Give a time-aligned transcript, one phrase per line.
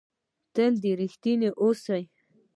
[0.53, 2.03] تل رښتنی اوسهٔ.